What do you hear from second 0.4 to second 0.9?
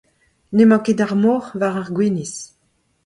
N’emañ